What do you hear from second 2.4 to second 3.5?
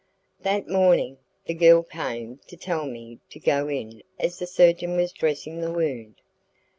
to tell me to